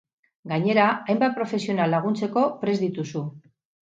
[0.51, 3.23] Gainera, hainbat profesional laguntzeko prest dituzu.